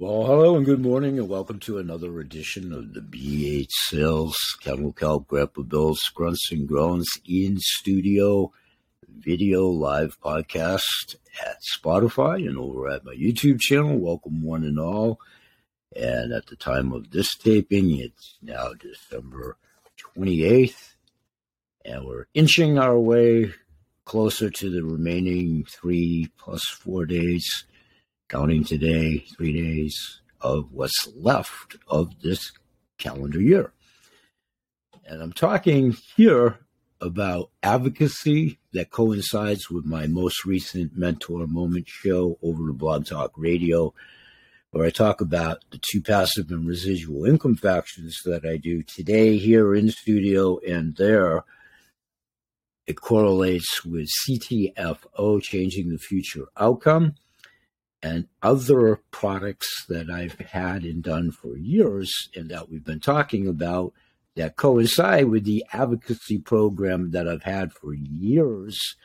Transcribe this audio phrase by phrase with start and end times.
[0.00, 4.94] Well, hello and good morning, and welcome to another edition of the BH Sales Kennel
[4.94, 8.50] Kelp Grandpa Bill's Grunts and Groans in Studio
[9.06, 11.16] video live podcast
[11.46, 13.98] at Spotify and over at my YouTube channel.
[13.98, 15.20] Welcome, one and all.
[15.94, 19.58] And at the time of this taping, it's now December
[20.16, 20.94] 28th,
[21.84, 23.52] and we're inching our way
[24.06, 27.66] closer to the remaining three plus four days
[28.30, 32.52] counting today, three days of what's left of this
[32.96, 33.72] calendar year.
[35.04, 36.60] And I'm talking here
[37.00, 43.32] about advocacy that coincides with my most recent Mentor Moment show over the Blog Talk
[43.36, 43.92] Radio,
[44.70, 49.38] where I talk about the two passive and residual income factions that I do today
[49.38, 51.42] here in studio and there.
[52.86, 57.16] It correlates with CTFO, changing the future outcome
[58.02, 63.46] and other products that I've had and done for years and that we've been talking
[63.46, 63.92] about
[64.36, 68.96] that coincide with the advocacy program that I've had for years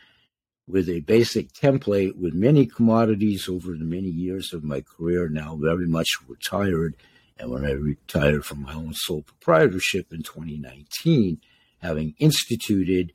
[0.67, 5.55] with a basic template with many commodities over the many years of my career now
[5.55, 6.95] very much retired.
[7.37, 11.39] And when I retired from my own sole proprietorship in 2019
[11.79, 13.13] having instituted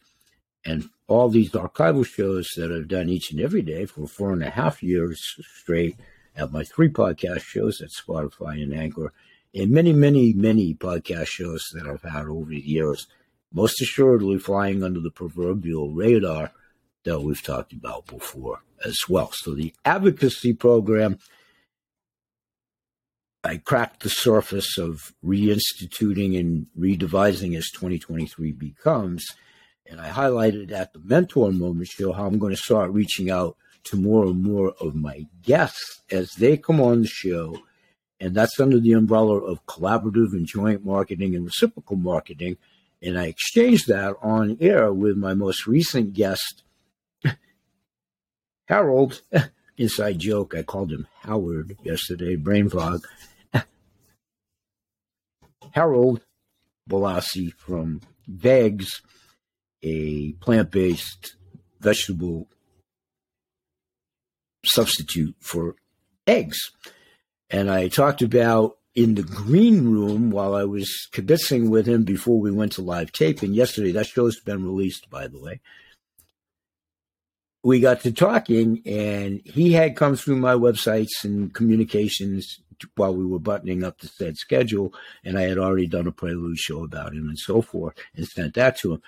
[0.65, 4.43] and all these archival shows that I've done each and every day for four and
[4.43, 5.97] a half years straight
[6.37, 9.13] at my three podcast shows at Spotify and Anchor,
[9.55, 13.09] and many, many, many podcast shows that I've had over the years,
[13.53, 16.53] most assuredly flying under the proverbial radar
[17.05, 19.33] that we've talked about before as well.
[19.33, 21.19] So the advocacy program,
[23.43, 29.27] I cracked the surface of reinstituting and redevising as 2023 becomes–
[29.91, 33.57] and I highlighted at the Mentor Moment show how I'm going to start reaching out
[33.85, 37.59] to more and more of my guests as they come on the show.
[38.21, 42.57] And that's under the umbrella of collaborative and joint marketing and reciprocal marketing.
[43.03, 46.63] And I exchanged that on air with my most recent guest,
[48.67, 49.23] Harold.
[49.77, 53.01] Inside joke, I called him Howard yesterday, brain fog.
[55.73, 56.21] Harold
[56.87, 59.01] Balassi from Vegs
[59.83, 61.37] a plant based
[61.81, 62.49] vegetable
[64.65, 65.77] substitute for
[66.27, 66.59] eggs.
[67.49, 72.41] And I talked about in the green room while I was kibitzing with him before
[72.41, 73.93] we went to live taping yesterday.
[73.93, 75.61] That show's been released, by the way.
[77.63, 82.61] We got to talking, and he had come through my websites and communications
[82.97, 86.57] while we were buttoning up the said schedule, and I had already done a prelude
[86.57, 89.03] show about him and so forth, and sent that to him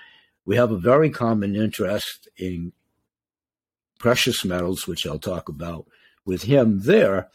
[0.44, 2.72] we have a very common interest in
[3.98, 5.86] precious metals, which I'll talk about
[6.24, 7.28] with him there.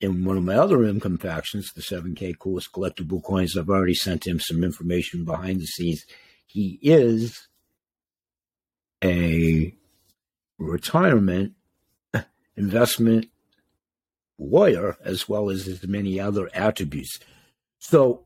[0.00, 4.28] In one of my other income factions, the 7K coolest collectible coins, I've already sent
[4.28, 6.04] him some information behind the scenes.
[6.46, 7.48] He is
[9.02, 9.74] a
[10.56, 11.54] retirement
[12.56, 13.26] investment
[14.38, 17.18] lawyer as well as his many other attributes.
[17.80, 18.24] So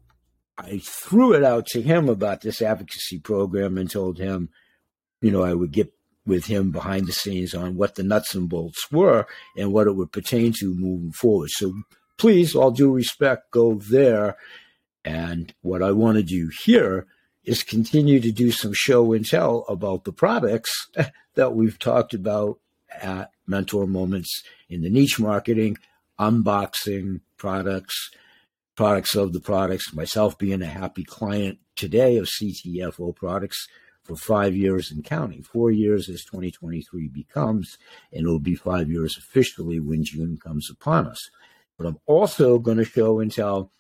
[0.59, 4.51] I threw it out to him about this advocacy program and told him,
[5.21, 5.93] you know, I would get
[6.27, 9.27] with him behind the scenes on what the nuts and bolts were
[9.57, 11.51] and what it would pertain to moving forward.
[11.53, 11.75] So
[12.17, 14.37] please, all due respect, go there.
[15.05, 17.07] And what I want to do here
[17.45, 20.89] is continue to do some show and tell about the products
[21.35, 22.61] that we've talked about
[23.01, 25.79] at Mentor Moments in the niche marketing,
[26.21, 28.11] unboxing products,
[28.77, 33.67] products of the products, myself being a happy client today of CTFO products
[34.03, 35.43] for five years and counting.
[35.43, 37.79] Four years as 2023 becomes,
[38.13, 41.19] and it'll be five years officially when June comes upon us.
[41.79, 43.71] But I'm also going to show and tell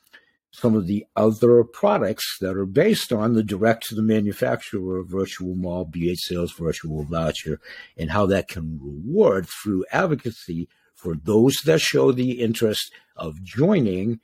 [0.52, 5.54] some of the other products that are based on the direct to the manufacturer virtual
[5.54, 7.58] mall, BH sales virtual voucher,
[7.96, 14.20] and how that can reward through advocacy for those that show the interest of joining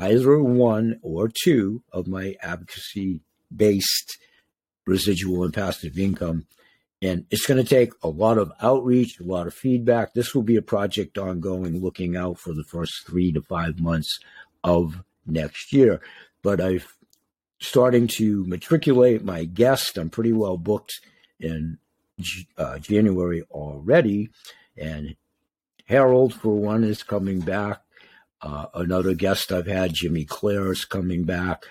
[0.00, 3.20] either one or two of my advocacy
[3.54, 4.18] based
[4.86, 6.46] residual and passive income.
[7.02, 10.12] And it's going to take a lot of outreach, a lot of feedback.
[10.12, 14.18] This will be a project ongoing, looking out for the first three to five months
[14.64, 16.00] of next year.
[16.42, 16.86] But I've
[17.60, 19.98] starting to matriculate my guest.
[19.98, 21.00] I'm pretty well booked
[21.38, 21.78] in
[22.56, 24.30] uh, January already.
[24.76, 25.16] And
[25.86, 27.82] Harold, for one, is coming back.
[28.42, 31.64] Uh, another guest I've had, Jimmy Clare, is coming back.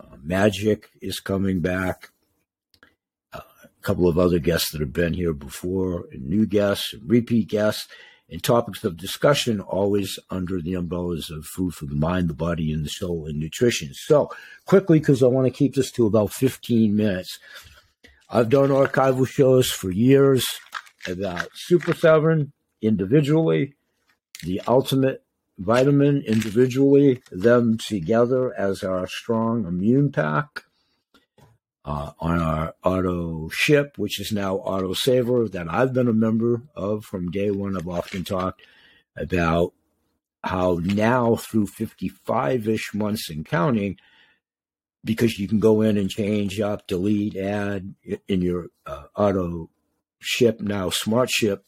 [0.00, 2.10] Uh, Magic is coming back.
[3.32, 7.08] Uh, a couple of other guests that have been here before, and new guests, and
[7.08, 7.88] repeat guests.
[8.28, 12.72] and topics of discussion always under the umbrellas of food for the mind, the body,
[12.72, 13.90] and the soul, and nutrition.
[13.92, 14.30] So,
[14.64, 17.38] quickly, because I want to keep this to about 15 minutes,
[18.30, 20.46] I've done archival shows for years
[21.06, 23.74] about Super 7 individually,
[24.42, 25.22] the Ultimate
[25.58, 30.64] Vitamin individually, them together as our strong immune pack.
[31.84, 36.62] Uh, on our auto ship, which is now Auto Saver, that I've been a member
[36.76, 37.76] of from day one.
[37.76, 38.62] I've often talked
[39.16, 39.72] about
[40.44, 43.96] how now through 55 ish months and counting,
[45.04, 47.96] because you can go in and change up, delete, add
[48.28, 49.68] in your uh, auto
[50.20, 51.64] ship now smart ship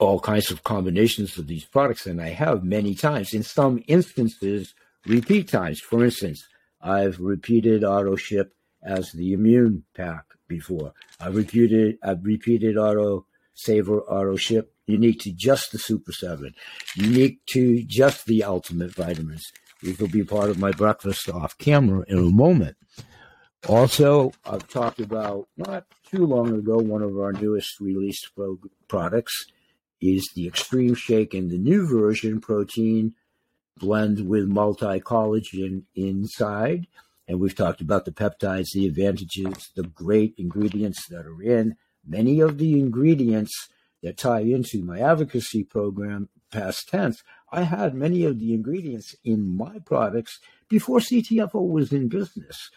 [0.00, 3.34] all kinds of combinations of these products and i have many times.
[3.34, 4.74] In some instances
[5.06, 5.80] repeat times.
[5.80, 6.42] For instance
[6.80, 8.52] i've repeated auto ship
[8.82, 10.92] as the immune pack before.
[11.20, 16.52] I've repeated i've repeated auto saver auto ship unique to just the super 7
[16.96, 19.52] unique to just the ultimate vitamins
[19.82, 22.76] these will be part of my breakfast off camera in a moment.
[23.68, 28.30] Also, I've talked about not too long ago, one of our newest released
[28.88, 29.46] products
[30.00, 33.14] is the Extreme Shake and the new version protein
[33.76, 36.86] blend with multi collagen inside.
[37.26, 41.76] And we've talked about the peptides, the advantages, the great ingredients that are in.
[42.06, 43.68] Many of the ingredients
[44.02, 49.56] that tie into my advocacy program, past tense, I had many of the ingredients in
[49.56, 52.70] my products before CTFO was in business.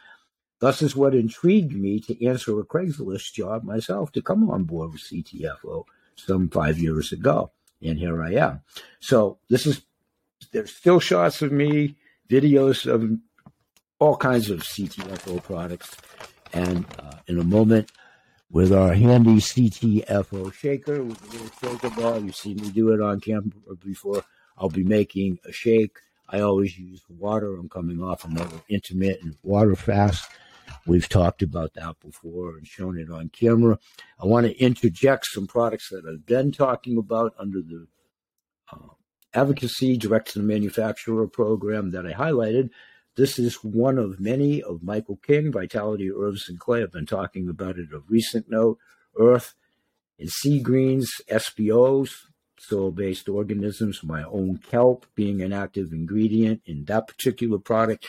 [0.59, 4.91] Thus is what intrigued me to answer a Craigslist job myself to come on board
[4.91, 7.51] with CTFO some five years ago.
[7.81, 8.61] And here I am.
[8.99, 9.81] So this is,
[10.51, 11.95] there's still shots of me,
[12.29, 13.19] videos of
[13.99, 15.95] all kinds of CTFO products.
[16.53, 17.91] And uh, in a moment,
[18.53, 23.01] with our handy CTFO shaker with a little shaker ball, you've seen me do it
[23.01, 23.51] on camera
[23.83, 24.23] before.
[24.57, 25.97] I'll be making a shake.
[26.29, 27.55] I always use water.
[27.55, 30.29] I'm coming off another intermittent water fast.
[30.85, 33.79] We've talked about that before and shown it on camera.
[34.21, 37.87] I want to interject some products that I've been talking about under the
[38.71, 38.93] uh,
[39.33, 42.69] advocacy direct to the manufacturer program that I highlighted.
[43.15, 46.81] This is one of many of Michael King, Vitality Herbs and Clay.
[46.81, 48.79] I've been talking about it of recent note.
[49.19, 49.53] Earth
[50.19, 52.09] and sea greens, SBOs,
[52.57, 58.07] soil based organisms, my own kelp being an active ingredient in that particular product.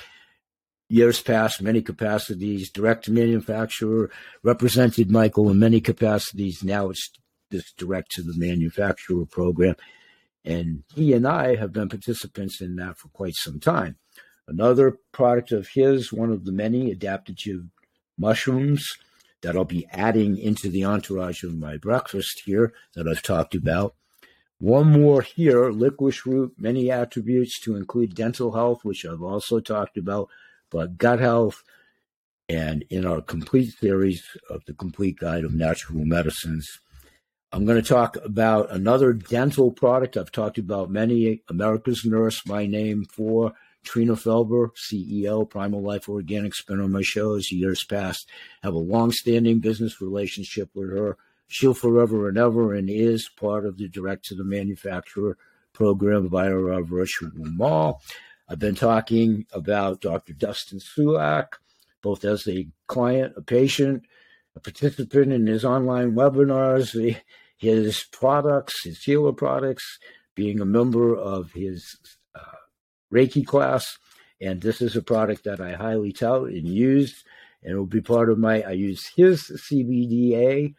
[0.95, 4.13] Years past, many capacities, direct manufacturer,
[4.45, 6.63] represented Michael in many capacities.
[6.63, 7.11] Now it's
[7.51, 9.75] this direct to the manufacturer program.
[10.45, 13.97] And he and I have been participants in that for quite some time.
[14.47, 17.71] Another product of his, one of the many adaptogen
[18.17, 18.89] mushrooms
[19.43, 23.97] that I'll be adding into the entourage of my breakfast here that I've talked about,
[24.59, 29.97] one more here, licorice root, many attributes to include dental health, which I've also talked
[29.97, 30.29] about,
[30.71, 31.63] but gut health.
[32.49, 36.81] And in our complete series of the complete guide of natural medicines,
[37.53, 40.17] I'm going to talk about another dental product.
[40.17, 41.43] I've talked about many.
[41.49, 43.53] America's Nurse, my name for
[43.85, 48.29] Trina Felber, CEO, Primal Life Organics, been on my shows years past.
[48.63, 51.17] Have a long-standing business relationship with her
[51.49, 55.37] she'll forever and ever and is part of the direct to the manufacturer
[55.73, 58.03] program via our virtual mall.
[58.49, 60.35] I've been talking about Dr.
[60.35, 61.55] Dustin Sulak,
[62.03, 64.05] both as a client, a patient,
[64.55, 67.19] a participant in his online webinars,
[67.57, 69.99] his products, his healer products,
[70.35, 71.97] being a member of his
[72.35, 72.59] uh,
[73.13, 73.99] Reiki class.
[74.41, 77.25] And this is a product that I highly tout and use,
[77.63, 78.63] and it will be part of my.
[78.63, 80.75] I use his CBDA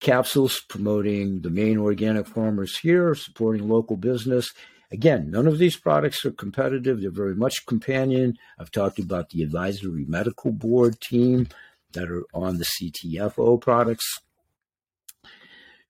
[0.00, 4.52] capsules promoting the Maine organic farmers here, supporting local business.
[4.90, 7.00] Again, none of these products are competitive.
[7.00, 8.38] They're very much companion.
[8.58, 11.48] I've talked about the advisory medical board team
[11.92, 14.20] that are on the CTFO products.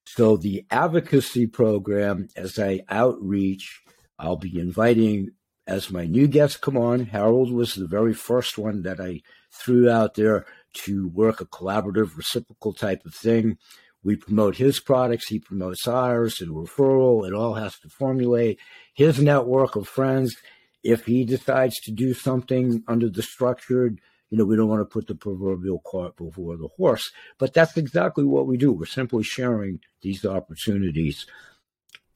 [0.05, 3.83] So the advocacy program, as I outreach,
[4.19, 5.31] I'll be inviting
[5.67, 7.07] as my new guests come on.
[7.07, 9.21] Harold was the very first one that I
[9.53, 10.47] threw out there
[10.85, 13.59] to work a collaborative, reciprocal type of thing.
[14.03, 17.27] We promote his products, he promotes ours, and referral.
[17.27, 18.59] It all has to formulate
[18.95, 20.37] his network of friends.
[20.83, 24.01] If he decides to do something under the structured,
[24.31, 27.11] you know, we don't want to put the proverbial cart before the horse.
[27.39, 28.73] But that's exactly what we do.
[28.73, 31.27] We're simply sharing these opportunities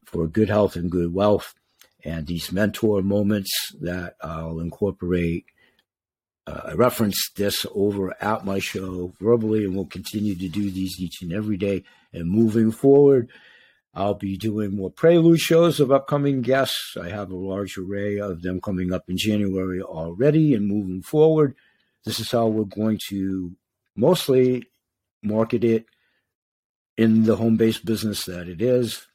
[0.04, 1.54] for good health and good wealth
[2.04, 5.46] and these mentor moments that I'll incorporate
[6.46, 10.98] uh, I referenced this over at my show verbally, and we'll continue to do these
[10.98, 11.84] each and every day.
[12.12, 13.30] And moving forward,
[13.94, 16.96] I'll be doing more prelude shows of upcoming guests.
[17.00, 21.54] I have a large array of them coming up in January already and moving forward.
[22.04, 23.52] This is how we're going to
[23.94, 24.64] mostly
[25.22, 25.86] market it
[26.96, 29.06] in the home based business that it is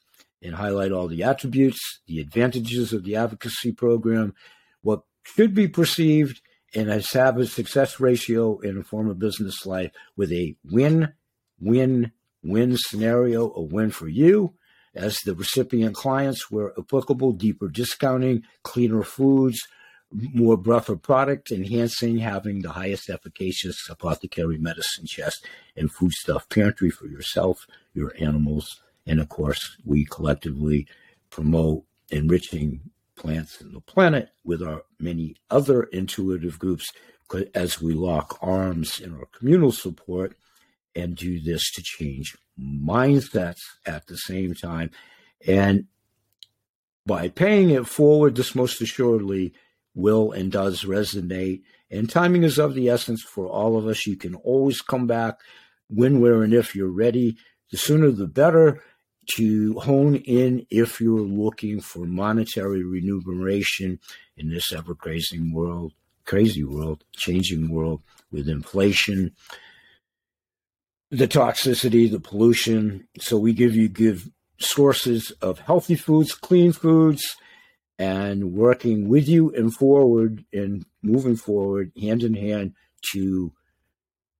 [0.41, 4.33] and highlight all the attributes, the advantages of the advocacy program,
[4.81, 6.41] what should be perceived
[6.75, 11.13] and have a success ratio in a form of business life with a win,
[11.59, 12.11] win,
[12.43, 14.53] win scenario, a win for you.
[14.93, 19.59] As the recipient clients where applicable, deeper discounting, cleaner foods,
[20.11, 25.45] more breadth of product, enhancing having the highest efficacious apothecary medicine chest
[25.75, 30.87] and foodstuff pantry for yourself, your animals, and of course, we collectively
[31.29, 32.81] promote enriching
[33.17, 36.91] plants and the planet with our many other intuitive groups
[37.53, 40.35] as we lock arms in our communal support
[40.95, 44.89] and do this to change mindsets at the same time.
[45.45, 45.85] And
[47.05, 49.53] by paying it forward, this most assuredly
[49.93, 51.61] will and does resonate.
[51.91, 54.07] And timing is of the essence for all of us.
[54.07, 55.39] You can always come back
[55.89, 57.37] when, where, and if you're ready.
[57.71, 58.81] The sooner the better
[59.35, 63.99] to hone in if you're looking for monetary remuneration
[64.37, 65.93] in this ever crazy world,
[66.25, 69.33] crazy world, changing world with inflation,
[71.11, 73.07] the toxicity, the pollution.
[73.19, 74.29] So we give you give
[74.59, 77.35] sources of healthy foods, clean foods,
[77.99, 82.73] and working with you and forward and moving forward hand in hand
[83.13, 83.51] to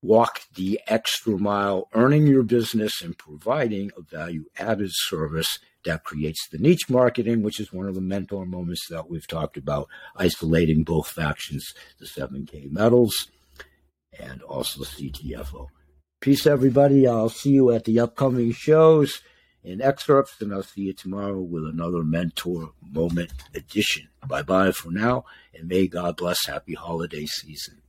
[0.01, 6.47] walk the extra mile, earning your business and providing a value added service that creates
[6.49, 10.83] the niche marketing, which is one of the mentor moments that we've talked about, isolating
[10.83, 13.29] both factions, the 7K metals
[14.19, 15.67] and also the CTFO.
[16.19, 17.07] Peace, everybody.
[17.07, 19.21] I'll see you at the upcoming shows
[19.63, 24.07] and excerpts, and I'll see you tomorrow with another Mentor Moment edition.
[24.25, 26.45] Bye bye for now, and may God bless.
[26.47, 27.81] Happy holiday season.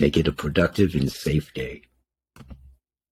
[0.00, 1.82] Make it a productive and safe day.